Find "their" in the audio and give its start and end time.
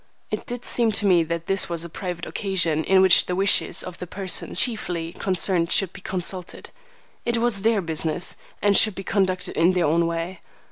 7.61-7.81, 9.73-9.85